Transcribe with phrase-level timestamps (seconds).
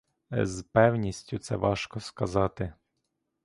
[0.31, 2.73] З певністю це важко сказати.